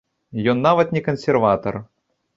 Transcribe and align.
Ён 0.53 0.63
нават 0.67 0.95
не 0.97 1.03
кансерватар. 1.09 1.75